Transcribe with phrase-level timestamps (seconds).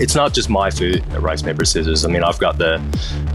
[0.00, 2.04] it's not just my food at Rice Paper Scissors.
[2.04, 2.82] I mean, I've got the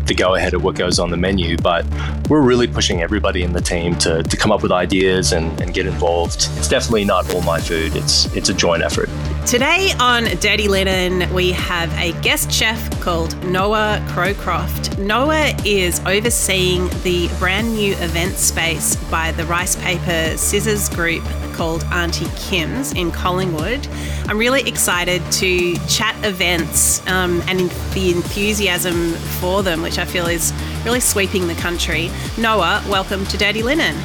[0.05, 1.85] the go ahead of what goes on the menu, but
[2.29, 5.73] we're really pushing everybody in the team to, to come up with ideas and, and
[5.73, 6.47] get involved.
[6.57, 7.95] It's definitely not all my food.
[7.95, 9.09] It's it's a joint effort.
[9.45, 14.97] Today on Dirty Linen, we have a guest chef called Noah Crowcroft.
[14.99, 21.83] Noah is overseeing the brand new event space by the Rice Paper Scissors Group called
[21.85, 23.85] Auntie Kim's in Collingwood.
[24.27, 30.27] I'm really excited to chat events um, and the enthusiasm for them, which I feel
[30.27, 30.53] is
[30.85, 32.09] really sweeping the country.
[32.37, 33.95] Noah, welcome to Dirty Linen.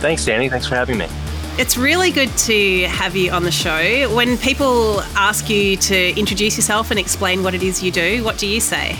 [0.00, 0.48] Thanks, Danny.
[0.48, 1.08] Thanks for having me.
[1.58, 4.14] It's really good to have you on the show.
[4.14, 8.36] When people ask you to introduce yourself and explain what it is you do, what
[8.36, 8.98] do you say?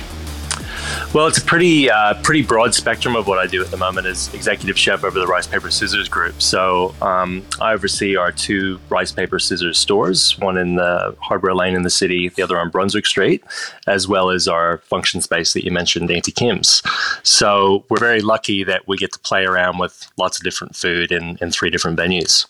[1.14, 4.06] Well, it's a pretty uh, pretty broad spectrum of what I do at the moment
[4.06, 6.42] as executive chef over the Rice Paper Scissors Group.
[6.42, 11.74] So um, I oversee our two Rice Paper Scissors stores, one in the Hardware Lane
[11.74, 13.42] in the city, the other on Brunswick Street,
[13.86, 16.82] as well as our function space that you mentioned, Auntie Kim's.
[17.22, 21.12] So we're very lucky that we get to play around with lots of different food
[21.12, 22.46] in, in three different venues.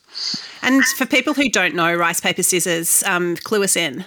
[0.62, 4.04] And for people who don't know Rice Paper Scissors, um, clue us in.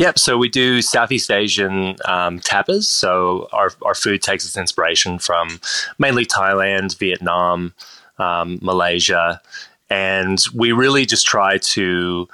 [0.00, 0.18] Yep.
[0.18, 2.84] So we do Southeast Asian um, tapas.
[2.84, 5.60] So our, our food takes its inspiration from
[5.98, 7.74] mainly Thailand, Vietnam,
[8.18, 9.42] um, Malaysia.
[9.90, 12.26] And we really just try to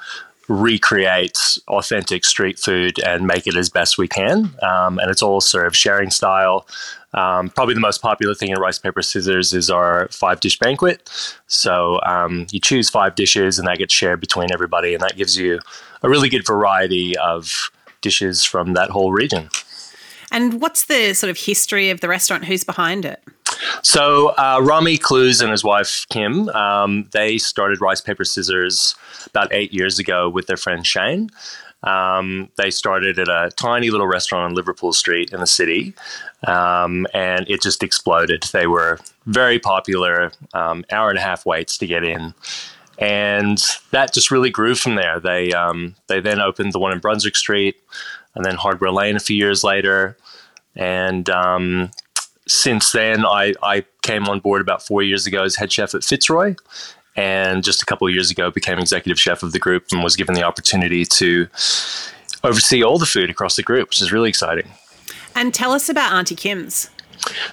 [0.48, 4.54] recreate authentic street food and make it as best we can.
[4.62, 6.68] Um, and it's all served sharing style.
[7.14, 11.10] Um, probably the most popular thing in Rice Paper Scissors is our five dish banquet.
[11.48, 15.36] So um, you choose five dishes and that gets shared between everybody, and that gives
[15.36, 15.58] you
[16.02, 19.48] a really good variety of dishes from that whole region.
[20.30, 22.44] And what's the sort of history of the restaurant?
[22.44, 23.22] Who's behind it?
[23.82, 28.94] So uh, Rami Clues and his wife Kim, um, they started Rice Paper Scissors
[29.26, 31.30] about eight years ago with their friend Shane.
[31.82, 35.94] Um, they started at a tiny little restaurant on Liverpool Street in the city,
[36.46, 38.42] um, and it just exploded.
[38.52, 42.34] They were very popular, um, hour and a half waits to get in,
[42.98, 45.20] and that just really grew from there.
[45.20, 47.76] They um, they then opened the one in Brunswick Street,
[48.34, 50.16] and then Hardware Lane a few years later,
[50.74, 51.90] and um,
[52.46, 56.04] since then I, I came on board about four years ago as head chef at
[56.04, 56.54] Fitzroy,
[57.16, 60.16] and just a couple of years ago became executive chef of the group and was
[60.16, 61.48] given the opportunity to
[62.44, 64.70] oversee all the food across the group, which is really exciting.
[65.34, 66.88] And tell us about Auntie Kim's.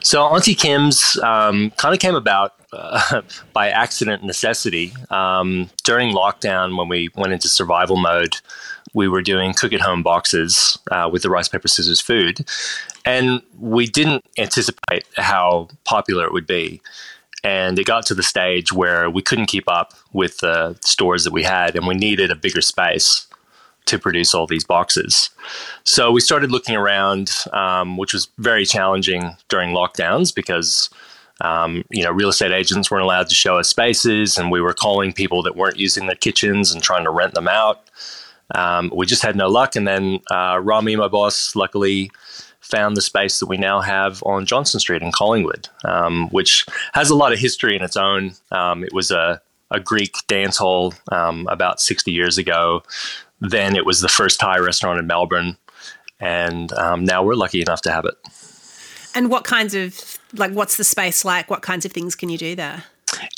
[0.01, 3.21] So Auntie Kim's um, kind of came about uh,
[3.53, 4.93] by accident necessity.
[5.09, 8.37] Um, during lockdown, when we went into survival mode,
[8.93, 12.45] we were doing cook at home boxes uh, with the rice, paper, scissors food.
[13.05, 16.81] And we didn't anticipate how popular it would be.
[17.43, 21.33] And it got to the stage where we couldn't keep up with the stores that
[21.33, 23.27] we had, and we needed a bigger space
[23.85, 25.29] to produce all these boxes.
[25.83, 30.89] So we started looking around, um, which was very challenging during lockdowns because.
[31.43, 34.73] Um, you know, real estate agents weren't allowed to show us spaces, and we were
[34.73, 37.81] calling people that weren't using their kitchens and trying to rent them out.
[38.55, 39.75] Um, we just had no luck.
[39.75, 42.11] And then uh, Rami, my boss, luckily
[42.59, 47.09] found the space that we now have on Johnston Street in Collingwood, um, which has
[47.09, 48.31] a lot of history in its own.
[48.51, 52.83] Um, it was a, a Greek dance hall um, about 60 years ago.
[53.41, 55.57] Then it was the first Thai restaurant in Melbourne.
[56.19, 58.15] And um, now we're lucky enough to have it.
[59.13, 61.49] And what kinds of, like, what's the space like?
[61.49, 62.83] What kinds of things can you do there?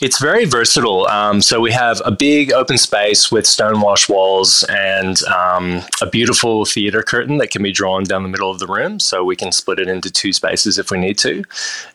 [0.02, 1.08] It's very versatile.
[1.08, 6.66] Um, so we have a big open space with stonewash walls and um, a beautiful
[6.66, 9.00] theater curtain that can be drawn down the middle of the room.
[9.00, 11.44] So we can split it into two spaces if we need to.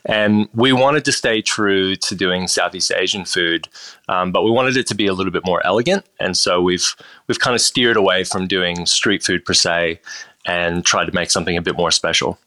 [0.05, 3.67] And we wanted to stay true to doing Southeast Asian food,
[4.09, 6.05] um, but we wanted it to be a little bit more elegant.
[6.19, 6.95] And so we've
[7.27, 9.99] we've kind of steered away from doing street food per se
[10.45, 12.37] and tried to make something a bit more special.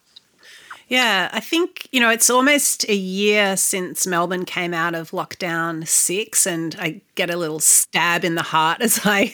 [0.89, 5.87] Yeah, I think, you know, it's almost a year since Melbourne came out of lockdown
[5.87, 9.33] six, and I get a little stab in the heart as I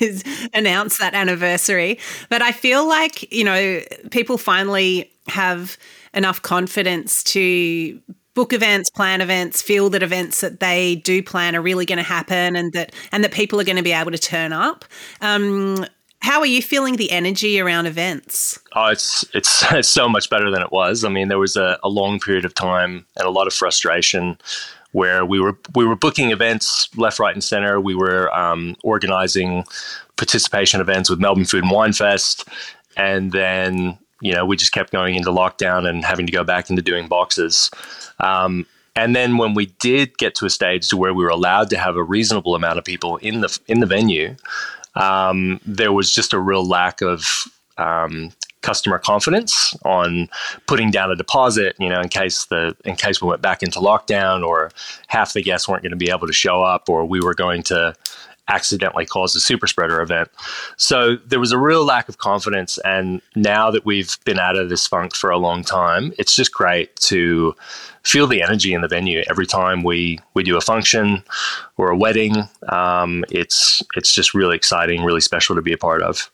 [0.55, 1.99] announce that anniversary.
[2.28, 3.81] But I feel like, you know,
[4.11, 5.76] people finally have
[6.14, 8.00] enough confidence to
[8.35, 12.02] book events, plan events, feel that events that they do plan are really going to
[12.05, 14.85] happen and that and that people are going to be able to turn up.
[15.20, 15.85] Um,
[16.20, 18.58] how are you feeling the energy around events?
[18.72, 21.05] Oh, it's it's it's so much better than it was.
[21.05, 24.38] I mean, there was a, a long period of time and a lot of frustration
[24.93, 27.81] where we were we were booking events left, right, and center.
[27.81, 29.64] We were um, organizing
[30.17, 32.49] participation events with Melbourne Food and Wine Fest,
[32.96, 36.70] and then you know we just kept going into lockdown and having to go back
[36.70, 37.70] into doing boxes.
[38.19, 38.66] Um,
[38.96, 41.78] and then when we did get to a stage to where we were allowed to
[41.78, 44.34] have a reasonable amount of people in the in the venue,
[44.94, 47.44] um, there was just a real lack of
[47.78, 48.31] um,
[48.62, 50.28] customer confidence on
[50.66, 53.78] putting down a deposit, you know, in case the in case we went back into
[53.78, 54.70] lockdown or
[55.06, 57.62] half the guests weren't going to be able to show up or we were going
[57.62, 57.94] to
[58.50, 60.29] accidentally cause a super spreader event.
[60.76, 62.79] So there was a real lack of confidence.
[62.85, 66.52] And now that we've been out of this funk for a long time, it's just
[66.52, 67.55] great to
[68.02, 71.23] feel the energy in the venue every time we we do a function
[71.76, 72.35] or a wedding.
[72.69, 76.31] Um, it's it's just really exciting, really special to be a part of.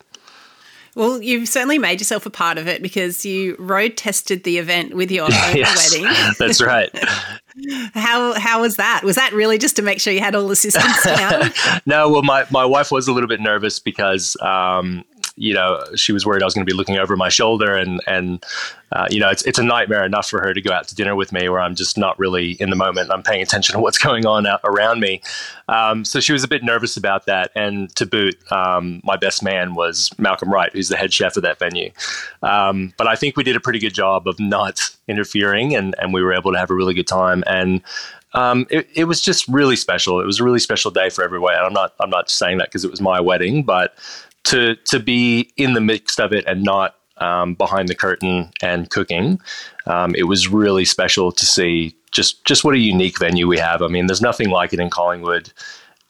[0.94, 4.94] Well, you've certainly made yourself a part of it because you road tested the event
[4.94, 6.10] with your own yes, wedding.
[6.38, 6.90] That's right.
[7.94, 9.02] how how was that?
[9.02, 11.50] Was that really just to make sure you had all the systems down?
[11.86, 15.04] no, well, my, my wife was a little bit nervous because um,
[15.36, 18.00] you know, she was worried I was going to be looking over my shoulder, and
[18.06, 18.44] and
[18.92, 21.14] uh, you know, it's it's a nightmare enough for her to go out to dinner
[21.14, 23.10] with me where I'm just not really in the moment.
[23.10, 25.20] I'm paying attention to what's going on out around me.
[25.68, 27.50] Um, so she was a bit nervous about that.
[27.54, 31.42] And to boot, um, my best man was Malcolm Wright, who's the head chef of
[31.42, 31.90] that venue.
[32.42, 36.14] Um, but I think we did a pretty good job of not interfering, and and
[36.14, 37.44] we were able to have a really good time.
[37.46, 37.82] And
[38.32, 40.20] um, it, it, was just really special.
[40.20, 41.54] It was a really special day for everyone.
[41.54, 43.94] I'm not I'm not saying that because it was my wedding, but
[44.46, 48.90] to to be in the mix of it and not um, behind the curtain and
[48.90, 49.40] cooking,
[49.86, 53.82] um, it was really special to see just just what a unique venue we have.
[53.82, 55.52] I mean, there's nothing like it in Collingwood,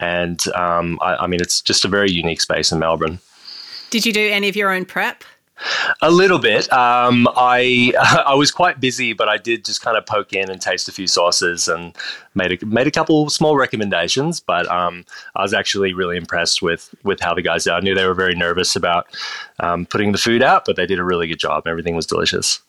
[0.00, 3.18] and um, I, I mean, it's just a very unique space in Melbourne.
[3.90, 5.24] Did you do any of your own prep?
[6.02, 6.70] A little bit.
[6.72, 7.92] Um, I
[8.26, 10.92] I was quite busy, but I did just kind of poke in and taste a
[10.92, 11.96] few sauces and
[12.34, 14.40] made a made a couple small recommendations.
[14.40, 15.04] But um,
[15.34, 17.72] I was actually really impressed with with how the guys did.
[17.72, 19.06] I knew they were very nervous about
[19.60, 21.66] um, putting the food out, but they did a really good job.
[21.66, 22.60] Everything was delicious.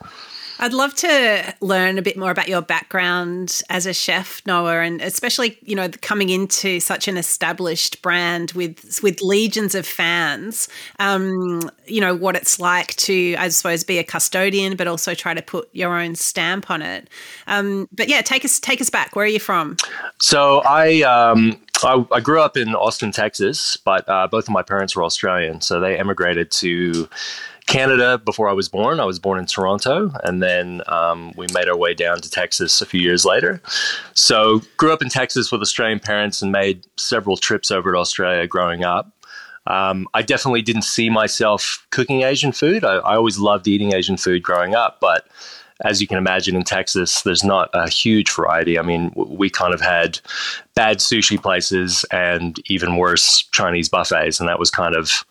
[0.60, 5.02] I'd love to learn a bit more about your background as a chef, Noah, and
[5.02, 10.68] especially you know coming into such an established brand with with legions of fans.
[11.00, 15.34] Um, you know what it's like to, I suppose, be a custodian, but also try
[15.34, 17.10] to put your own stamp on it.
[17.48, 19.16] Um, but yeah, take us take us back.
[19.16, 19.78] Where are you from?
[20.20, 21.02] So I.
[21.02, 25.04] Um, I, I, grew up in Austin, Texas, but uh, both of my parents were
[25.04, 27.08] Australian, so they emigrated to
[27.68, 29.00] Canada before I was born.
[29.00, 32.82] I was born in Toronto, and then um, we made our way down to Texas
[32.82, 33.62] a few years later.
[34.14, 38.48] So, grew up in Texas with Australian parents and made several trips over to Australia
[38.48, 39.12] growing up.
[39.68, 42.86] Um, I definitely didn't see myself cooking Asian food.
[42.86, 45.28] I, I, always loved eating Asian food growing up, but
[45.84, 48.80] as you can imagine in Texas, there's not a huge variety.
[48.80, 50.20] I mean, we kind of had
[50.74, 55.26] bad sushi places and even worse Chinese buffets, and that was kind of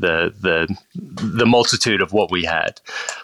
[0.00, 0.76] the the
[1.36, 2.80] the multitude of what we had.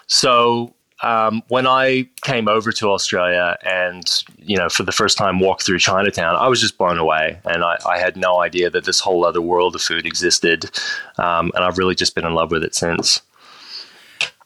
[0.07, 4.03] So um, when I came over to Australia and
[4.37, 7.63] you know for the first time walked through Chinatown, I was just blown away, and
[7.63, 10.69] I, I had no idea that this whole other world of food existed,
[11.17, 13.21] um, and I've really just been in love with it since.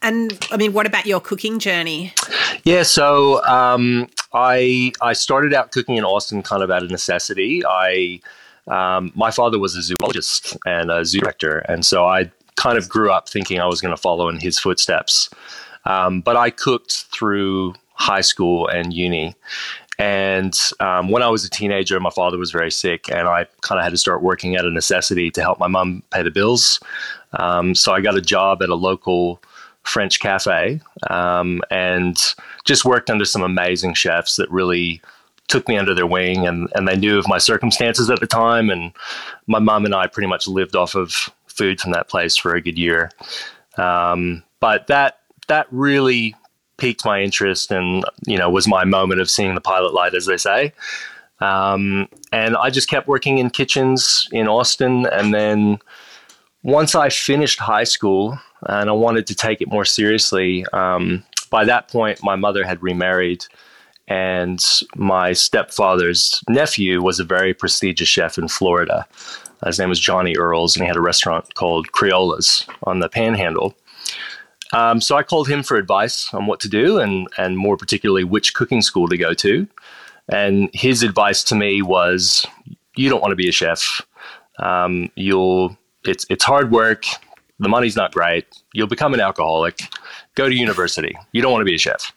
[0.01, 2.13] And I mean, what about your cooking journey?
[2.63, 7.63] Yeah, so um, I I started out cooking in Austin kind of out of necessity.
[7.65, 8.19] I
[8.67, 12.89] um, my father was a zoologist and a zoo director, and so I kind of
[12.89, 15.29] grew up thinking I was going to follow in his footsteps.
[15.85, 19.35] Um, but I cooked through high school and uni.
[19.97, 23.77] And um, when I was a teenager, my father was very sick, and I kind
[23.79, 26.79] of had to start working out of necessity to help my mum pay the bills.
[27.33, 29.41] Um, so I got a job at a local
[29.83, 32.17] French cafe um, and
[32.65, 35.01] just worked under some amazing chefs that really
[35.51, 38.69] took me under their wing and, and they knew of my circumstances at the time.
[38.69, 38.93] And
[39.47, 42.61] my mom and I pretty much lived off of food from that place for a
[42.61, 43.11] good year.
[43.77, 46.35] Um, but that, that really
[46.77, 50.25] piqued my interest and, you know, was my moment of seeing the pilot light, as
[50.25, 50.71] they say.
[51.41, 55.05] Um, and I just kept working in kitchens in Austin.
[55.07, 55.79] And then
[56.63, 61.65] once I finished high school and I wanted to take it more seriously, um, by
[61.65, 63.45] that point, my mother had remarried
[64.11, 64.61] and
[64.97, 69.07] my stepfather's nephew was a very prestigious chef in Florida.
[69.65, 73.73] His name was Johnny Earles, and he had a restaurant called Criolla's on the Panhandle.
[74.73, 78.25] Um, so I called him for advice on what to do, and and more particularly
[78.25, 79.65] which cooking school to go to.
[80.27, 82.45] And his advice to me was,
[82.97, 84.01] you don't want to be a chef.
[84.59, 87.05] Um, you'll it's it's hard work.
[87.59, 88.45] The money's not great.
[88.73, 89.79] You'll become an alcoholic.
[90.35, 91.15] Go to university.
[91.31, 92.11] You don't want to be a chef.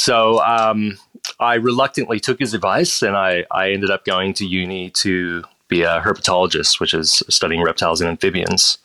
[0.00, 0.96] So um,
[1.40, 5.82] I reluctantly took his advice, and I, I ended up going to uni to be
[5.82, 8.78] a herpetologist, which is studying reptiles and amphibians.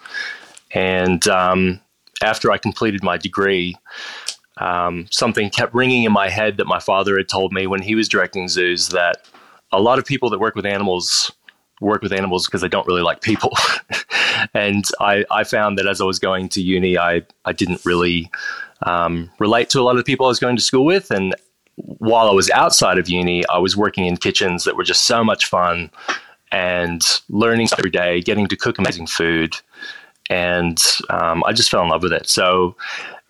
[0.73, 1.79] And um,
[2.21, 3.77] after I completed my degree,
[4.57, 7.95] um, something kept ringing in my head that my father had told me when he
[7.95, 9.25] was directing zoos that
[9.71, 11.31] a lot of people that work with animals
[11.79, 13.53] work with animals because they don't really like people.
[14.53, 18.31] and I, I found that as I was going to uni, I, I didn't really
[18.83, 21.11] um, relate to a lot of the people I was going to school with.
[21.11, 21.35] And
[21.75, 25.23] while I was outside of uni, I was working in kitchens that were just so
[25.23, 25.89] much fun
[26.51, 29.55] and learning every day, getting to cook amazing food.
[30.29, 32.27] And um, I just fell in love with it.
[32.27, 32.75] So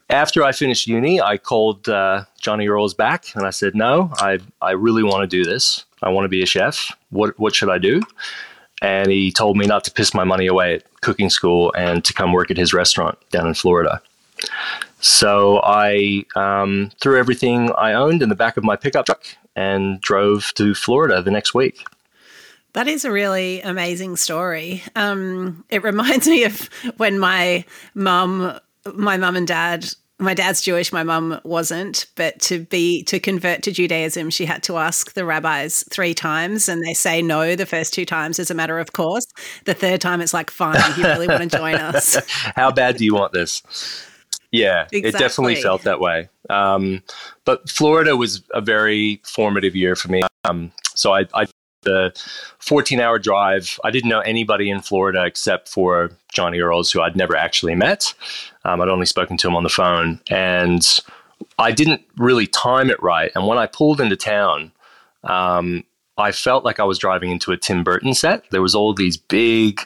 [0.09, 4.39] after I finished uni, I called uh, Johnny Earles back and I said, No, I,
[4.61, 5.85] I really want to do this.
[6.03, 6.91] I want to be a chef.
[7.09, 8.01] What, what should I do?
[8.81, 12.13] And he told me not to piss my money away at cooking school and to
[12.13, 14.01] come work at his restaurant down in Florida.
[15.05, 19.24] So I um, threw everything I owned in the back of my pickup truck
[19.55, 21.85] and drove to Florida the next week.
[22.74, 24.81] That is a really amazing story.
[24.95, 28.59] Um, it reminds me of when my mum,
[28.95, 33.62] my mum and dad my dad's Jewish, my mum wasn't, but to be to convert
[33.63, 37.65] to Judaism, she had to ask the rabbis three times, and they say no the
[37.65, 39.27] first two times as a matter of course.
[39.65, 42.17] The third time, it's like, fine, you really want to join us.
[42.55, 43.62] How bad do you want this?
[44.55, 45.09] Yeah, exactly.
[45.09, 46.29] it definitely felt that way.
[46.50, 47.03] Um,
[47.43, 50.21] but Florida was a very formative year for me.
[50.45, 51.45] Um, so I, I
[51.85, 52.12] the
[52.59, 53.79] 14 hour drive.
[53.83, 58.13] I didn't know anybody in Florida except for Johnny Earles, who I'd never actually met.
[58.65, 60.19] Um, I'd only spoken to him on the phone.
[60.29, 61.00] And
[61.59, 63.31] I didn't really time it right.
[63.35, 64.71] And when I pulled into town,
[65.24, 65.83] um,
[66.17, 68.50] I felt like I was driving into a Tim Burton set.
[68.51, 69.81] There was all these big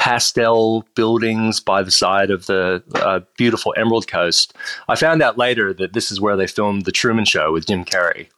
[0.00, 4.54] pastel buildings by the side of the uh, beautiful Emerald Coast.
[4.88, 7.84] I found out later that this is where they filmed The Truman Show with Jim
[7.84, 8.28] Carrey.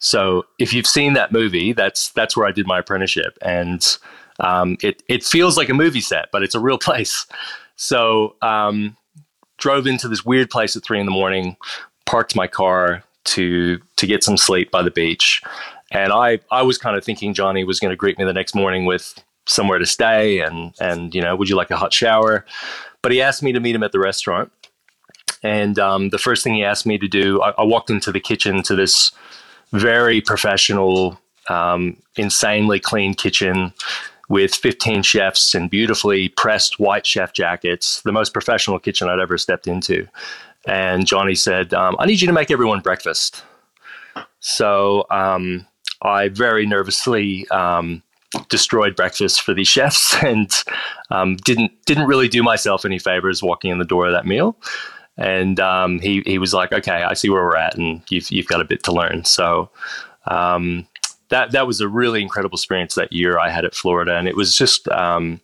[0.00, 3.96] So if you've seen that movie, that's that's where I did my apprenticeship, and
[4.38, 7.26] um, it it feels like a movie set, but it's a real place.
[7.76, 8.94] So um,
[9.56, 11.56] drove into this weird place at three in the morning,
[12.04, 15.42] parked my car to to get some sleep by the beach,
[15.90, 18.54] and I I was kind of thinking Johnny was going to greet me the next
[18.54, 22.44] morning with somewhere to stay and and you know would you like a hot shower,
[23.02, 24.52] but he asked me to meet him at the restaurant,
[25.42, 28.20] and um, the first thing he asked me to do, I, I walked into the
[28.20, 29.12] kitchen to this
[29.72, 33.72] very professional, um, insanely clean kitchen
[34.28, 39.38] with 15 chefs and beautifully pressed white chef jackets, the most professional kitchen I'd ever
[39.38, 40.06] stepped into.
[40.66, 43.42] And Johnny said, um, I need you to make everyone breakfast.
[44.40, 45.66] So um,
[46.02, 48.02] I very nervously um,
[48.48, 50.52] destroyed breakfast for these chefs and
[51.10, 54.56] um, didn't didn't really do myself any favors walking in the door of that meal
[55.18, 58.46] and um, he he was like, "Okay, I see where we're at, and you've you've
[58.46, 59.68] got a bit to learn." So
[60.26, 60.86] um,
[61.28, 64.36] that that was a really incredible experience that year I had at Florida, and it
[64.36, 65.40] was just um,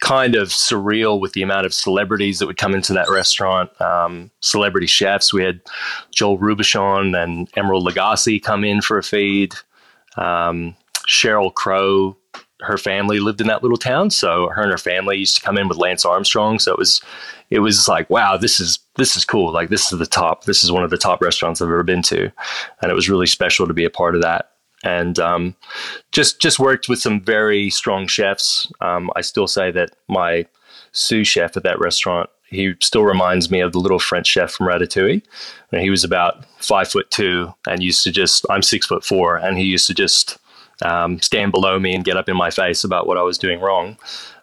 [0.00, 3.78] kind of surreal with the amount of celebrities that would come into that restaurant.
[3.80, 5.60] Um, celebrity chefs, we had
[6.12, 9.52] Joel Robuchon and Emeril Lagasse come in for a feed.
[10.16, 10.76] Um,
[11.10, 12.16] Sheryl Crow
[12.62, 15.58] her family lived in that little town, so her and her family used to come
[15.58, 16.58] in with Lance Armstrong.
[16.58, 17.00] So it was,
[17.50, 19.52] it was like, wow, this is this is cool.
[19.52, 20.44] Like this is the top.
[20.44, 22.30] This is one of the top restaurants I've ever been to,
[22.82, 24.50] and it was really special to be a part of that.
[24.82, 25.56] And um,
[26.12, 28.70] just just worked with some very strong chefs.
[28.80, 30.46] Um, I still say that my
[30.92, 34.66] sous chef at that restaurant, he still reminds me of the little French chef from
[34.66, 35.22] Ratatouille.
[35.72, 39.36] And he was about five foot two and used to just, I'm six foot four,
[39.36, 40.38] and he used to just
[40.82, 43.60] um, stand below me and get up in my face about what I was doing
[43.60, 43.96] wrong,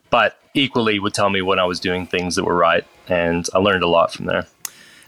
[0.10, 2.86] but equally would tell me when I was doing things that were right.
[3.08, 4.48] And I learned a lot from there.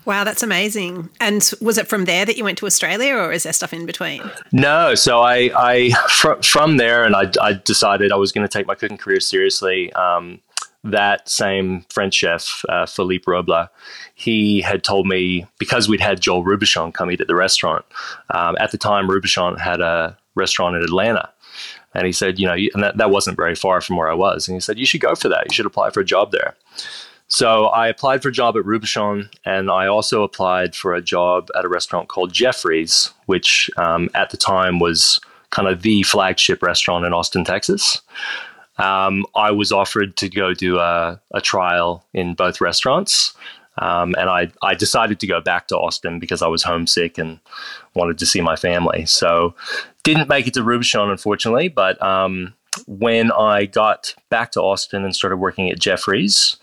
[0.06, 1.10] Wow, that's amazing.
[1.20, 3.86] And was it from there that you went to Australia or is there stuff in
[3.86, 4.24] between?
[4.52, 4.96] No.
[4.96, 8.66] So I, I fr- from there, and I, I, decided I was going to take
[8.66, 9.94] my cooking career seriously.
[9.94, 10.40] Um,
[10.84, 13.70] that same French chef, uh, Philippe Robla,
[14.16, 17.86] he had told me because we'd had Joel Robuchon come eat at the restaurant.
[18.34, 21.30] Um, at the time, Robuchon had a restaurant in Atlanta.
[21.94, 24.48] And he said, you know, and that, that wasn't very far from where I was.
[24.48, 25.46] And he said, you should go for that.
[25.50, 26.56] You should apply for a job there.
[27.28, 31.50] So I applied for a job at Robuchon, and I also applied for a job
[31.56, 35.20] at a restaurant called Jeffrey's, which um, at the time was
[35.52, 38.02] kind of the flagship restaurant in Austin, Texas.
[38.80, 43.34] Um, I was offered to go do a, a trial in both restaurants.
[43.80, 47.40] Um, and I, I decided to go back to Austin because I was homesick and
[47.96, 49.06] wanted to see my family.
[49.06, 49.56] So
[50.04, 51.70] didn't make it to Robuchon, unfortunately.
[51.70, 52.54] But um,
[52.88, 56.58] when I got back to Austin and started working at Jeffrey's,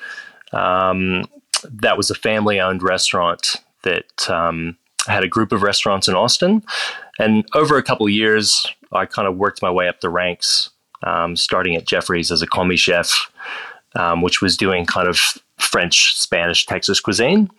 [0.53, 1.25] um,
[1.65, 6.63] that was a family owned restaurant that um, had a group of restaurants in Austin.
[7.19, 10.71] And over a couple years, I kind of worked my way up the ranks,
[11.03, 13.31] um, starting at Jeffrey's as a commis chef,
[13.95, 17.51] um, which was doing kind of French, Spanish, Texas cuisine.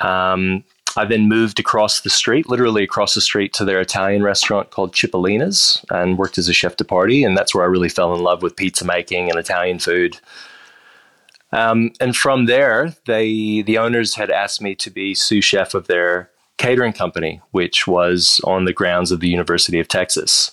[0.00, 0.64] Um,
[0.96, 4.92] I then moved across the street, literally across the street to their Italian restaurant called
[4.92, 7.24] Cipollina's and worked as a chef de partie.
[7.24, 10.18] And that's where I really fell in love with pizza making and Italian food.
[11.52, 15.86] Um, and from there, they the owners had asked me to be sous chef of
[15.86, 20.52] their catering company, which was on the grounds of the University of Texas.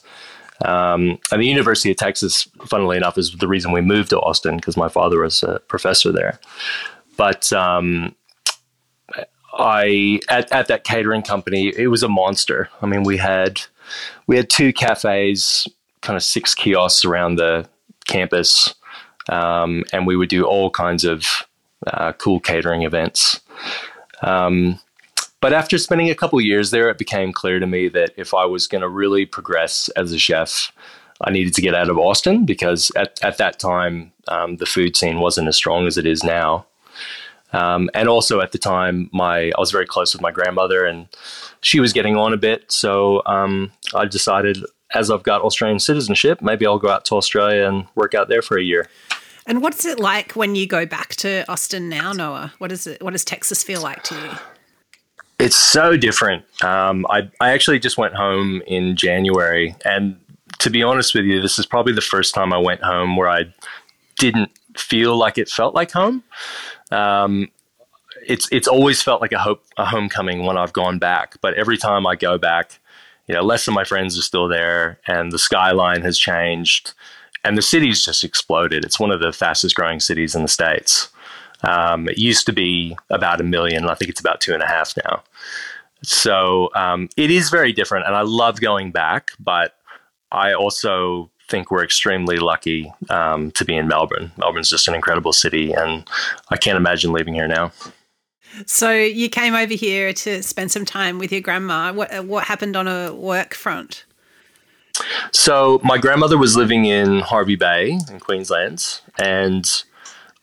[0.66, 4.58] Um, and the University of Texas, funnily enough, is the reason we moved to Austin
[4.58, 6.40] because my father was a professor there.
[7.18, 8.16] But um,
[9.54, 12.70] I at, at that catering company, it was a monster.
[12.82, 13.62] I mean, we had
[14.28, 15.68] we had two cafes,
[16.02, 17.68] kind of six kiosks around the
[18.06, 18.74] campus,
[19.30, 21.26] um, and we would do all kinds of
[21.88, 23.42] uh, cool catering events.
[24.22, 24.80] Um,
[25.42, 28.34] but after spending a couple of years there, it became clear to me that if
[28.34, 30.72] I was going to really progress as a chef,
[31.20, 34.96] I needed to get out of Austin because at, at that time, um, the food
[34.96, 36.68] scene wasn't as strong as it is now.
[37.54, 41.08] Um, and also at the time, my I was very close with my grandmother, and
[41.60, 42.72] she was getting on a bit.
[42.72, 44.60] So um, I decided,
[44.94, 48.42] as I've got Australian citizenship, maybe I'll go out to Australia and work out there
[48.42, 48.88] for a year.
[49.46, 52.54] And what's it like when you go back to Austin now, Noah?
[52.60, 53.02] What is it?
[53.04, 54.32] What does Texas feel like to you?
[55.42, 56.46] It's so different.
[56.64, 60.20] Um, I I actually just went home in January, and
[60.60, 63.28] to be honest with you, this is probably the first time I went home where
[63.28, 63.52] I
[64.20, 66.24] didn't feel like it felt like home.
[66.92, 67.50] Um,
[68.28, 71.78] it's it's always felt like a hope a homecoming when I've gone back, but every
[71.78, 72.80] time I go back,
[73.28, 76.94] you know, less of my friends are still there, and the skyline has changed,
[77.44, 78.86] and the city's just exploded.
[78.86, 81.10] It's one of the fastest growing cities in the states.
[81.64, 83.86] Um, it used to be about a million.
[83.86, 85.24] I think it's about two and a half now.
[86.04, 89.32] So um, it is very different, and I love going back.
[89.40, 89.76] But
[90.32, 94.32] I also think we're extremely lucky um, to be in Melbourne.
[94.38, 96.08] Melbourne's just an incredible city, and
[96.50, 97.72] I can't imagine leaving here now.
[98.66, 101.94] So you came over here to spend some time with your grandma.
[101.94, 104.06] What what happened on a work front?
[105.32, 109.84] So my grandmother was living in Hervey Bay in Queensland, and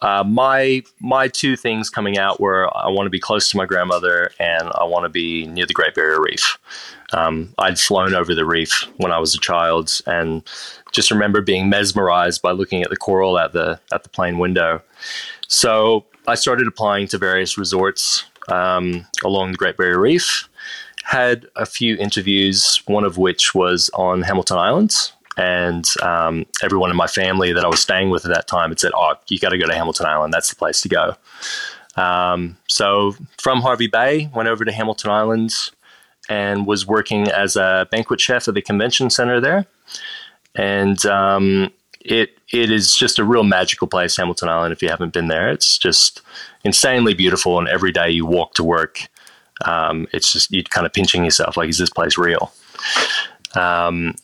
[0.01, 3.67] uh, my my two things coming out were I want to be close to my
[3.67, 6.59] grandmother and I want to be near the Great Barrier Reef.
[7.13, 10.43] Um, I'd flown over the reef when I was a child, and
[10.93, 14.83] just remember being mesmerized by looking at the coral at the at the plane window.
[15.49, 20.49] So I started applying to various resorts um, along the Great Barrier Reef.
[21.05, 24.95] Had a few interviews, one of which was on Hamilton Island,
[25.39, 28.81] and um, everyone in my family that I was staying with at that time had
[28.81, 30.35] said, "Oh, you got to go to Hamilton Island.
[30.35, 31.15] That's the place to go."
[31.97, 35.55] Um, so from Hervey Bay, went over to Hamilton Island
[36.29, 39.67] and was working as a banquet chef at the convention center there
[40.55, 41.71] and um,
[42.01, 44.73] it it is just a real magical place, Hamilton Island.
[44.73, 46.21] If you haven't been there, it's just
[46.65, 49.09] insanely beautiful, and every day you walk to work,
[49.65, 52.53] um, it's just you're kind of pinching yourself, like, is this place real?
[53.55, 54.15] Um,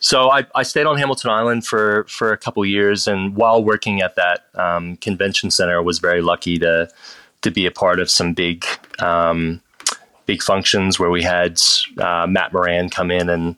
[0.00, 4.00] so I, I, stayed on Hamilton Island for for a couple years, and while working
[4.00, 6.88] at that um, convention center, was very lucky to
[7.42, 8.64] to be a part of some big
[9.00, 9.60] um,
[10.26, 11.60] big functions where we had
[11.98, 13.56] uh, Matt Moran come in and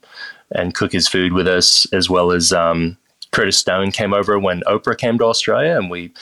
[0.52, 2.96] and cook his food with us, as well as um,
[3.32, 6.12] Curtis Stone came over when Oprah came to Australia, and we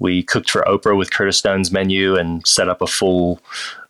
[0.00, 3.40] we cooked for Oprah with Curtis Stone's menu and set up a full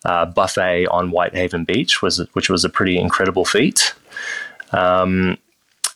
[0.05, 3.95] uh, buffet on Whitehaven Beach, was which was a pretty incredible feat.
[4.73, 5.38] Um,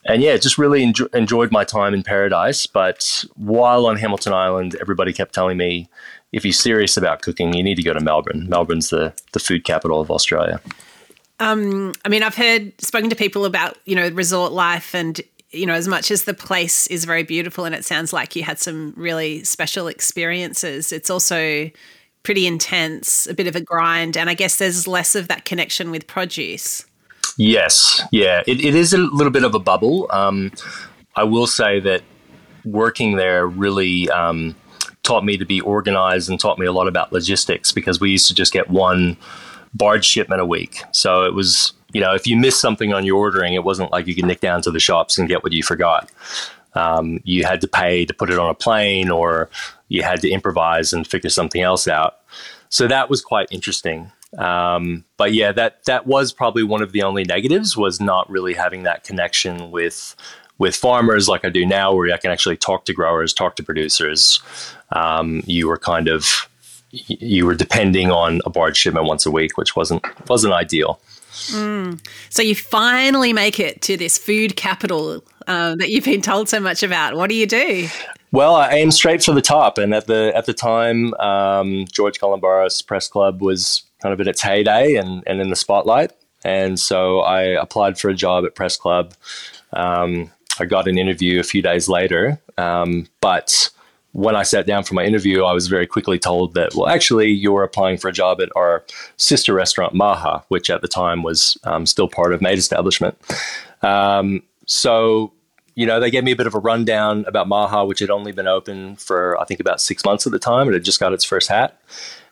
[0.07, 2.67] and yeah, just really enjo- enjoyed my time in paradise.
[2.67, 5.89] But while on Hamilton Island, everybody kept telling me,
[6.33, 8.49] if you're serious about cooking, you need to go to Melbourne.
[8.49, 10.61] Melbourne's the the food capital of Australia.
[11.41, 15.67] Um, I mean, I've heard spoken to people about you know resort life, and you
[15.67, 18.59] know, as much as the place is very beautiful, and it sounds like you had
[18.59, 21.71] some really special experiences, it's also
[22.25, 25.91] pretty intense, a bit of a grind, and I guess there's less of that connection
[25.91, 26.85] with produce.
[27.37, 30.07] Yes, yeah, it, it is a little bit of a bubble.
[30.11, 30.53] Um,
[31.17, 32.03] I will say that
[32.65, 34.55] working there really um,
[35.03, 38.27] taught me to be organized and taught me a lot about logistics because we used
[38.29, 39.17] to just get one
[39.75, 40.83] barge shipment a week.
[40.93, 44.07] So it was, you know, if you missed something on your ordering, it wasn't like
[44.07, 46.11] you could nick down to the shops and get what you forgot.
[46.75, 49.49] Um, you had to pay to put it on a plane or
[49.89, 52.19] you had to improvise and figure something else out.
[52.69, 54.11] So that was quite interesting.
[54.39, 58.55] Um, but yeah, that that was probably one of the only negatives was not really
[58.55, 60.17] having that connection with
[60.59, 63.63] with farmers like I do now, where I can actually talk to growers, talk to
[63.63, 64.41] producers.
[64.93, 66.49] Um, you were kind of
[66.91, 71.01] you were depending on a barge shipment once a week, which wasn't wasn't ideal.
[71.49, 72.01] Mm.
[72.31, 76.61] So you finally make it to this food capital uh, that you've been told so
[76.61, 77.17] much about.
[77.17, 77.89] What do you do?
[78.31, 82.19] Well, I aim straight for the top, and at the at the time, um, George
[82.19, 86.13] Calombaris Press Club was kind of in its heyday and, and in the spotlight,
[86.45, 89.15] and so I applied for a job at Press Club.
[89.73, 93.71] Um, I got an interview a few days later, um, but
[94.13, 97.31] when I sat down for my interview, I was very quickly told that, well, actually,
[97.31, 98.85] you're applying for a job at our
[99.17, 103.17] sister restaurant, Maha, which at the time was um, still part of Made Establishment.
[103.83, 105.33] Um, so,
[105.75, 108.31] you know, they gave me a bit of a rundown about Maha, which had only
[108.31, 110.69] been open for, I think, about six months at the time.
[110.69, 111.81] It had just got its first hat.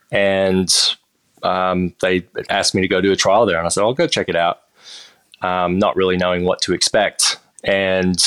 [0.09, 0.73] And
[1.43, 3.57] um, they asked me to go do a trial there.
[3.57, 4.61] And I said, I'll go check it out,
[5.41, 7.37] um, not really knowing what to expect.
[7.63, 8.21] And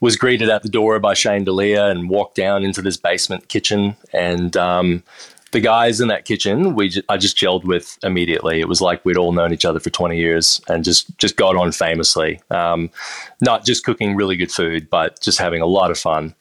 [0.00, 3.96] was greeted at the door by Shane Delia and walked down into this basement kitchen.
[4.12, 5.02] And um,
[5.52, 8.60] the guys in that kitchen, we j- I just gelled with immediately.
[8.60, 11.56] It was like we'd all known each other for 20 years and just just got
[11.56, 12.40] on famously.
[12.50, 12.90] Um,
[13.40, 16.34] not just cooking really good food, but just having a lot of fun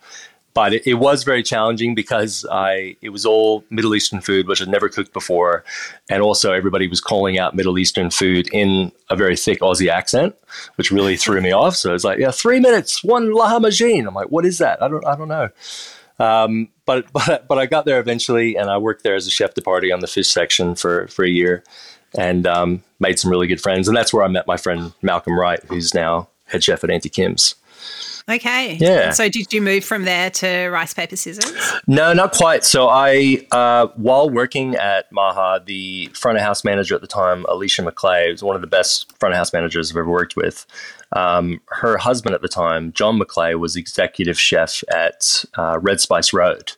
[0.55, 4.61] but it, it, was very challenging because I it was all Middle Eastern food, which
[4.61, 5.65] I'd never cooked before,
[6.09, 10.33] and also everybody was calling out Middle Eastern food in a very thick Aussie accent,
[10.77, 11.75] which really threw me off.
[11.75, 14.07] So it's like, yeah, three minutes, one lahmacun.
[14.07, 14.81] I'm like, what is that?
[14.81, 15.49] I don't I don't know.
[16.17, 19.53] Um, but but but I got there eventually, and I worked there as a chef
[19.53, 21.65] de partie on the fish section for for a year,
[22.17, 23.89] and um, made some really good friends.
[23.89, 27.09] And that's where I met my friend Malcolm Wright, who's now head chef at Auntie
[27.09, 27.55] Kim's.
[28.27, 28.73] Okay.
[28.79, 29.11] Yeah.
[29.11, 31.53] So did you move from there to rice paper scissors?
[31.85, 32.63] No, not quite.
[32.63, 37.45] So I, uh, while working at Maha, the front of house manager at the time,
[37.47, 40.65] Alicia McClay, was one of the best front of house managers I've ever worked with.
[41.11, 46.33] Um, her husband at the time, John McClay, was executive chef at uh, Red Spice
[46.33, 46.73] Road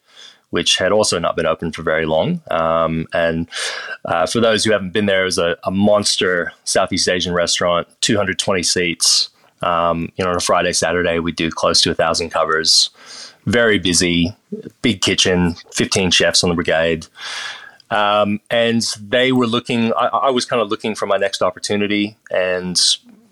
[0.49, 2.41] which had also not been open for very long.
[2.51, 3.49] Um, and
[4.05, 7.85] uh, for those who haven't been there, it was a, a monster Southeast Asian restaurant,
[7.99, 9.29] 220 seats.
[9.61, 12.89] Um, you know, on a Friday, Saturday, we do close to a thousand covers.
[13.45, 14.35] Very busy,
[14.81, 17.07] big kitchen, 15 chefs on the brigade.
[17.89, 22.17] Um, and they were looking, I, I was kind of looking for my next opportunity.
[22.29, 22.79] And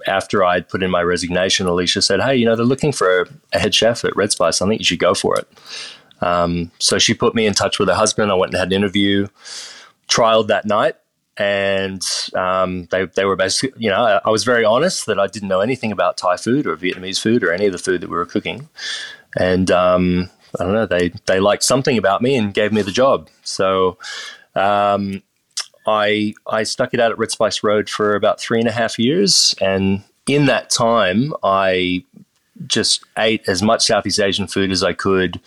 [0.07, 3.59] after I'd put in my resignation, Alicia said, Hey, you know, they're looking for a
[3.59, 4.61] head chef at Red Spice.
[4.61, 5.47] I think you should go for it.
[6.21, 8.31] Um, so she put me in touch with her husband.
[8.31, 9.27] I went and had an interview,
[10.07, 10.95] trialed that night,
[11.37, 12.01] and
[12.33, 15.49] um, they, they were basically, you know, I, I, was very honest that I didn't
[15.49, 18.15] know anything about Thai food or Vietnamese food or any of the food that we
[18.15, 18.69] were cooking.
[19.37, 22.91] And um, I don't know, they, they liked something about me and gave me the
[22.91, 23.29] job.
[23.43, 23.97] So
[24.55, 25.23] um,
[25.85, 28.97] I, I stuck it out at Red Spice Road for about three and a half
[28.97, 29.53] years.
[29.59, 32.05] And in that time, I
[32.65, 35.41] just ate as much Southeast Asian food as I could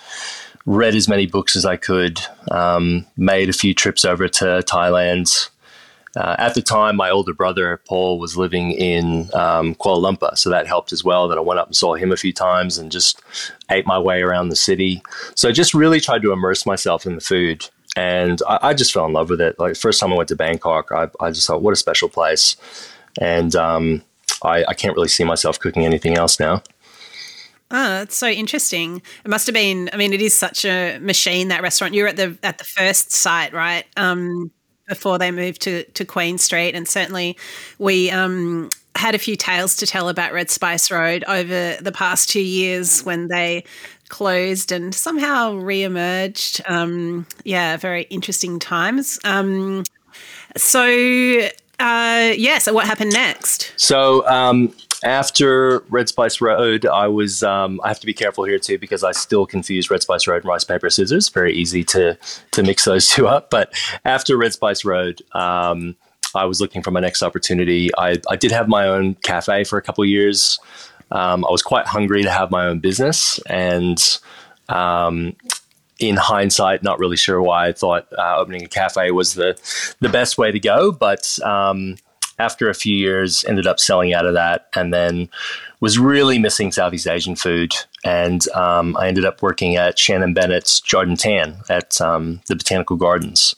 [0.67, 2.21] read as many books as I could,
[2.51, 5.49] um, made a few trips over to Thailand,
[6.19, 10.51] uh, at the time, my older brother Paul was living in um, Kuala Lumpur, so
[10.51, 11.29] that helped as well.
[11.29, 13.23] That I went up and saw him a few times and just
[13.71, 15.01] ate my way around the city.
[15.37, 18.93] So I just really tried to immerse myself in the food, and I, I just
[18.93, 19.61] fell in love with it.
[19.61, 22.57] Like first time I went to Bangkok, I, I just thought, what a special place,
[23.21, 24.03] and um,
[24.43, 26.65] I, I can't really see myself cooking anything else now.
[27.71, 29.03] Oh, it's so interesting.
[29.25, 29.89] It must have been.
[29.93, 31.95] I mean, it is such a machine that restaurant.
[31.95, 33.85] You're at the at the first site, right?
[33.97, 34.51] Um,
[34.89, 36.75] before they moved to, to Queen Street.
[36.75, 37.37] And certainly
[37.79, 42.29] we um, had a few tales to tell about Red Spice Road over the past
[42.29, 43.65] two years when they
[44.09, 46.63] closed and somehow re-emerged.
[46.67, 49.19] Um, yeah, very interesting times.
[49.25, 49.85] Um,
[50.57, 50.83] so,
[51.79, 53.73] uh, yeah, so what happened next?
[53.77, 58.59] So, um, after Red Spice Road, I was um, I have to be careful here
[58.59, 61.29] too because I still confuse Red Spice Road and Rice Paper Scissors.
[61.29, 62.19] Very easy to
[62.53, 63.51] to mix those two up.
[63.51, 63.73] But
[64.05, 65.97] after Red Spice Road, um,
[66.35, 67.91] I was looking for my next opportunity.
[67.97, 70.59] I, I did have my own cafe for a couple years.
[71.11, 73.99] Um, I was quite hungry to have my own business, and
[74.69, 75.37] um,
[75.99, 79.59] in hindsight, not really sure why I thought uh, opening a cafe was the
[80.01, 81.97] the best way to go, but um,
[82.39, 85.29] after a few years, ended up selling out of that, and then
[85.81, 87.75] was really missing Southeast Asian food.
[88.05, 92.97] And um, I ended up working at Shannon Bennett's Jardin Tan at um, the Botanical
[92.97, 93.55] Gardens,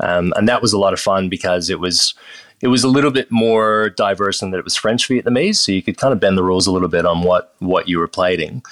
[0.00, 2.14] um, and that was a lot of fun because it was
[2.60, 5.82] it was a little bit more diverse in that it was French Vietnamese, so you
[5.82, 8.62] could kind of bend the rules a little bit on what what you were plating.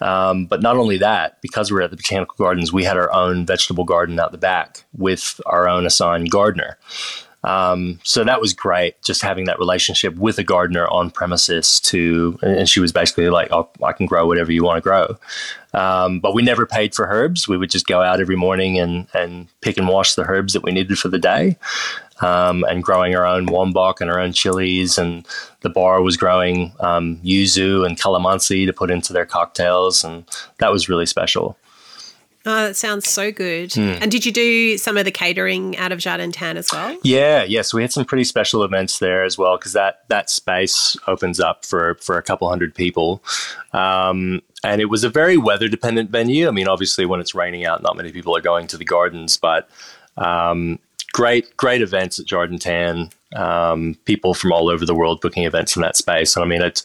[0.00, 3.10] Um, but not only that, because we are at the Botanical Gardens, we had our
[3.12, 6.76] own vegetable garden out the back with our own assigned gardener.
[7.46, 11.78] Um, so that was great, just having that relationship with a gardener on premises.
[11.80, 15.16] To and she was basically like, oh, "I can grow whatever you want to grow,"
[15.72, 17.46] um, but we never paid for herbs.
[17.46, 20.64] We would just go out every morning and and pick and wash the herbs that
[20.64, 21.56] we needed for the day.
[22.22, 25.26] Um, and growing our own wombok and our own chilies, and
[25.60, 30.24] the bar was growing um, yuzu and calamansi to put into their cocktails, and
[30.58, 31.58] that was really special.
[32.48, 33.70] Oh, that sounds so good.
[33.70, 33.98] Mm.
[34.00, 36.96] And did you do some of the catering out of Jardin Tan as well?
[37.02, 40.08] Yeah, yes, yeah, so we had some pretty special events there as well because that
[40.08, 43.20] that space opens up for for a couple hundred people.
[43.72, 46.46] Um, and it was a very weather dependent venue.
[46.46, 49.36] I mean, obviously, when it's raining out, not many people are going to the gardens,
[49.36, 49.68] but
[50.16, 50.78] um,
[51.12, 53.10] great, great events at Jardin Tan.
[53.34, 56.36] Um, people from all over the world booking events in that space.
[56.36, 56.84] And I mean, it's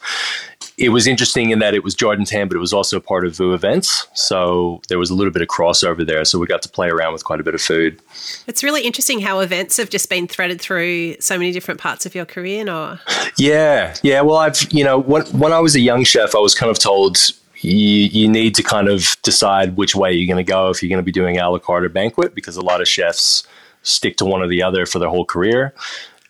[0.78, 3.36] it was interesting in that it was Jardin Tan, but it was also part of
[3.36, 4.06] Vue events.
[4.14, 6.24] So there was a little bit of crossover there.
[6.24, 8.00] So we got to play around with quite a bit of food.
[8.46, 12.14] It's really interesting how events have just been threaded through so many different parts of
[12.14, 13.00] your career, Noah.
[13.36, 14.20] Yeah, yeah.
[14.22, 16.78] Well, I've you know when when I was a young chef, I was kind of
[16.78, 17.18] told
[17.60, 20.88] you, you need to kind of decide which way you're going to go if you're
[20.88, 23.46] going to be doing a la carte or banquet because a lot of chefs
[23.82, 25.74] stick to one or the other for their whole career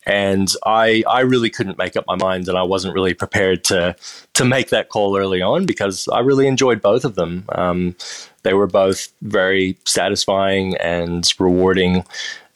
[0.05, 3.95] and I I really couldn't make up my mind, and I wasn't really prepared to
[4.35, 7.45] to make that call early on because I really enjoyed both of them.
[7.51, 7.97] Um,
[8.43, 12.05] they were both very satisfying and rewarding,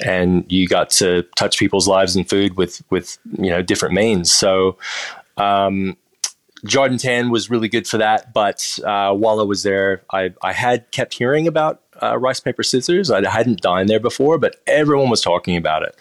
[0.04, 4.32] and you got to touch people's lives and food with with you know different means.
[4.32, 4.76] So.
[5.36, 5.96] Um,
[6.64, 10.52] Jardin Tan was really good for that, but uh, while I was there, I, I
[10.52, 13.10] had kept hearing about uh, rice paper scissors.
[13.10, 15.94] I hadn't dined there before, but everyone was talking about it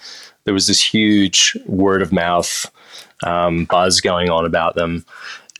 [0.45, 2.71] there was this huge word of mouth
[3.23, 5.05] um, buzz going on about them,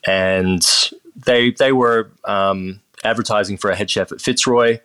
[0.08, 0.66] and
[1.26, 4.80] they they were um, advertising for a head chef at Fitzroy,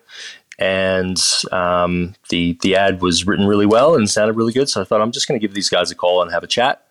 [0.59, 4.69] and um, the the ad was written really well and sounded really good.
[4.69, 6.49] So I thought I'm just going to give these guys a call and have a
[6.49, 6.87] chat,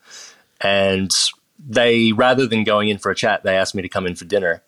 [0.61, 1.11] and
[1.59, 4.25] they rather than going in for a chat, they asked me to come in for
[4.25, 4.61] dinner,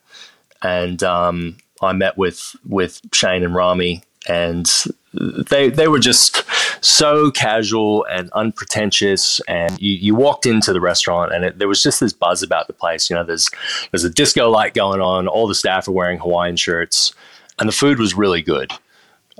[0.62, 4.02] and um, I met with with Shane and Rami.
[4.28, 4.70] And
[5.12, 6.44] they they were just
[6.82, 11.82] so casual and unpretentious and you, you walked into the restaurant and it, there was
[11.82, 13.08] just this buzz about the place.
[13.08, 13.48] You know there's
[13.90, 17.14] there's a disco light going on all the staff are wearing hawaiian shirts
[17.58, 18.72] and the food was really good.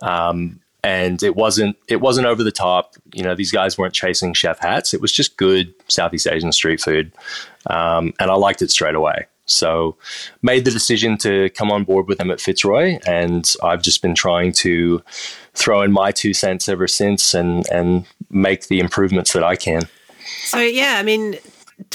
[0.02, 2.94] Um, and it wasn't it wasn't over the top.
[3.12, 4.94] You know these guys weren't chasing chef hats.
[4.94, 7.12] It was just good southeast asian street food.
[7.66, 9.96] Um, and i liked it straight away so,
[10.40, 14.14] made the decision to come on board with them at Fitzroy, and I've just been
[14.14, 15.02] trying to
[15.54, 19.82] throw in my two cents ever since, and and make the improvements that I can.
[20.44, 21.38] So, yeah, I mean,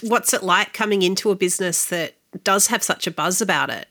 [0.02, 3.88] what's it like coming into a business that does have such a buzz about it?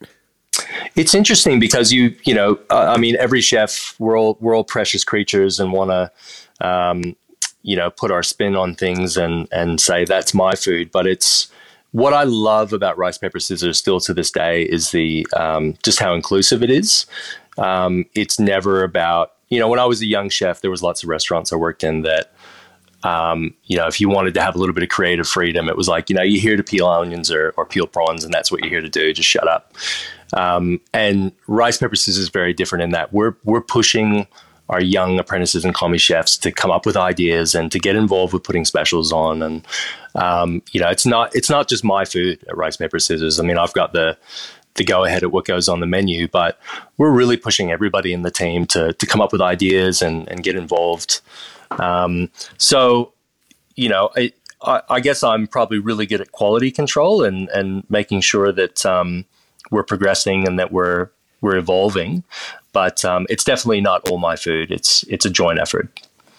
[0.94, 4.64] It's interesting because you you know uh, I mean every chef we're all we're all
[4.64, 7.16] precious creatures and want to um,
[7.62, 11.50] you know put our spin on things and and say that's my food, but it's
[11.96, 15.98] what I love about rice paper scissors still to this day is the um, just
[15.98, 17.06] how inclusive it is.
[17.56, 21.02] Um, it's never about you know when I was a young chef, there was lots
[21.02, 22.32] of restaurants I worked in that.
[23.02, 25.76] Um, you know, if you wanted to have a little bit of creative freedom, it
[25.76, 28.50] was like, you know, you're here to peel onions or, or peel prawns, and that's
[28.50, 29.12] what you're here to do.
[29.12, 29.72] Just shut up.
[30.32, 34.26] Um, and rice paper scissors is very different in that we're we're pushing
[34.68, 38.32] our young apprentices and commis chefs to come up with ideas and to get involved
[38.32, 39.42] with putting specials on.
[39.42, 39.66] And
[40.16, 43.38] um, you know, it's not it's not just my food at Rice Paper Scissors.
[43.38, 44.16] I mean, I've got the
[44.74, 46.58] the go ahead at what goes on the menu, but
[46.98, 50.42] we're really pushing everybody in the team to to come up with ideas and and
[50.42, 51.20] get involved.
[51.70, 53.12] Um, so,
[53.74, 54.10] you know,
[54.62, 58.86] I, I, guess I'm probably really good at quality control and and making sure that
[58.86, 59.24] um,
[59.70, 62.22] we're progressing and that we're we're evolving
[62.76, 64.70] but um, it's definitely not all my food.
[64.70, 65.88] It's it's a joint effort.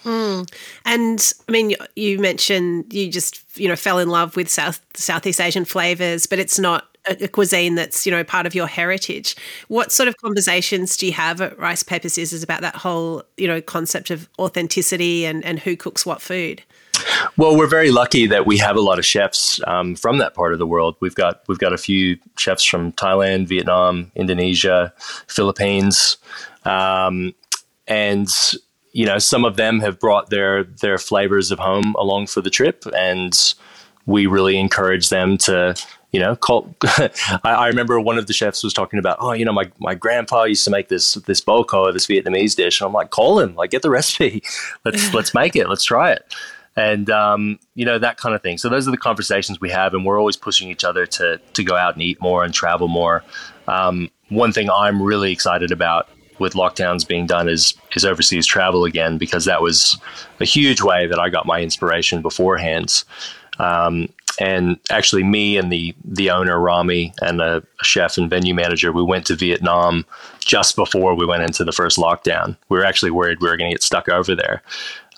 [0.04, 0.50] Mm.
[0.84, 5.40] And I mean, you mentioned you just you know fell in love with South Southeast
[5.40, 9.36] Asian flavors, but it's not a, cuisine that's you know part of your heritage.
[9.68, 13.46] What sort of conversations do you have at Rice Paper Scissors about that whole you
[13.46, 16.62] know concept of authenticity and and who cooks what food?
[17.36, 20.52] Well, we're very lucky that we have a lot of chefs um, from that part
[20.52, 20.96] of the world.
[21.00, 24.92] We've got we've got a few chefs from Thailand, Vietnam, Indonesia,
[25.26, 26.16] Philippines,
[26.64, 27.34] um,
[27.86, 28.28] and
[28.92, 32.50] you know some of them have brought their their flavors of home along for the
[32.50, 33.54] trip, and
[34.06, 35.74] we really encourage them to
[36.12, 37.10] you know call I,
[37.44, 40.44] I, remember one of the chefs was talking about oh you know my, my grandpa
[40.44, 43.54] used to make this this bo ko this vietnamese dish and i'm like call him
[43.56, 44.42] like get the recipe
[44.86, 46.34] let's let's make it let's try it
[46.78, 48.56] and um, you know that kind of thing.
[48.56, 51.64] So those are the conversations we have, and we're always pushing each other to to
[51.64, 53.24] go out and eat more and travel more.
[53.66, 58.84] Um, one thing I'm really excited about with lockdowns being done is is overseas travel
[58.84, 59.98] again because that was
[60.40, 63.04] a huge way that I got my inspiration beforehand.
[63.58, 64.08] Um,
[64.40, 69.02] and actually, me and the the owner Rami and a, chef and venue manager, we
[69.02, 70.04] went to Vietnam
[70.38, 72.56] just before we went into the first lockdown.
[72.68, 74.62] We were actually worried we were going to get stuck over there,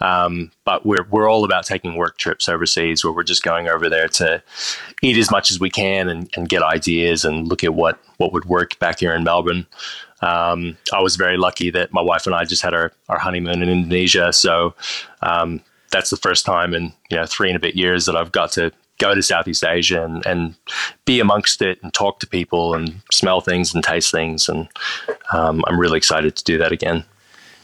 [0.01, 3.91] um, but we're we're all about taking work trips overseas, where we're just going over
[3.91, 4.43] there to
[5.03, 8.33] eat as much as we can and, and get ideas and look at what what
[8.33, 9.67] would work back here in Melbourne.
[10.23, 13.63] Um, I was very lucky that my wife and I just had our, our honeymoon
[13.63, 14.33] in Indonesia.
[14.33, 14.75] So
[15.23, 18.33] um, that's the first time in you know three and a bit years that I've
[18.33, 20.55] got to go to Southeast Asia and, and
[21.07, 24.49] be amongst it and talk to people and smell things and taste things.
[24.49, 24.69] And
[25.33, 27.05] um, I'm really excited to do that again.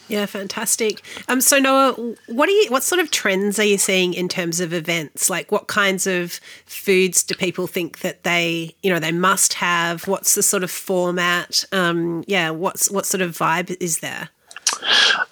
[0.08, 1.02] Yeah, fantastic.
[1.28, 1.92] Um, so Noah,
[2.28, 2.70] what are you?
[2.70, 5.28] What sort of trends are you seeing in terms of events?
[5.28, 10.06] Like, what kinds of foods do people think that they, you know, they must have?
[10.06, 11.64] What's the sort of format?
[11.72, 14.28] Um, yeah, what's what sort of vibe is there?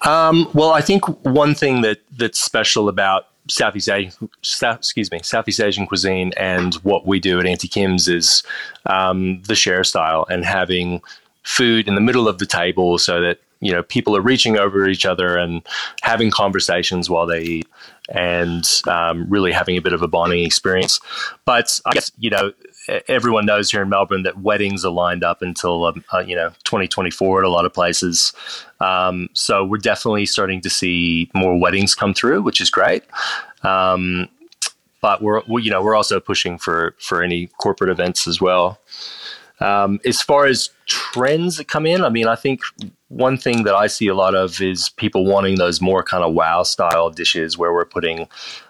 [0.01, 5.19] Um, well, I think one thing that that's special about Southeast Asian, South, excuse me,
[5.23, 8.43] Southeast Asian cuisine and what we do at Auntie Kim's is
[8.87, 11.01] um, the share style and having
[11.43, 14.87] food in the middle of the table so that you know people are reaching over
[14.87, 15.61] each other and
[16.01, 17.67] having conversations while they eat
[18.09, 20.99] and um, really having a bit of a bonding experience.
[21.45, 22.53] But I guess you know
[23.07, 26.49] everyone knows here in Melbourne that weddings are lined up until um, uh, you know
[26.65, 28.33] 2024 at a lot of places.
[28.79, 33.03] Um, so we're definitely starting to see more weddings come through, which is great.
[33.63, 34.29] Um,
[35.01, 38.79] but we're we, you know we're also pushing for for any corporate events as well.
[39.59, 42.61] Um, as far as trends that come in, I mean, I think
[43.07, 46.33] one thing that I see a lot of is people wanting those more kind of
[46.33, 48.27] wow style dishes where we're putting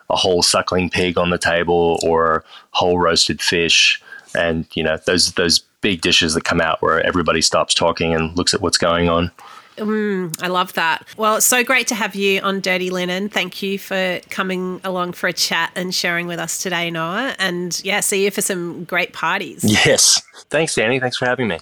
[0.10, 4.02] a whole suckling pig on the table or whole roasted fish,
[4.36, 8.36] and you know those those big dishes that come out where everybody stops talking and
[8.38, 9.32] looks at what's going on.
[9.78, 11.06] Mm, I love that.
[11.18, 13.30] Well, it's so great to have you on Dirty Linen.
[13.30, 17.36] Thank you for coming along for a chat and sharing with us today, Noah.
[17.40, 19.64] And yeah, see you for some great parties.
[19.64, 20.22] Yes.
[20.50, 21.00] Thanks, Danny.
[21.00, 21.58] Thanks for having me.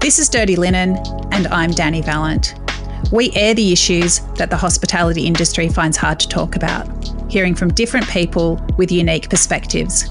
[0.00, 0.96] This is Dirty Linen,
[1.32, 2.54] and I'm Danny Valent.
[3.12, 6.86] We air the issues that the hospitality industry finds hard to talk about,
[7.30, 10.10] hearing from different people with unique perspectives.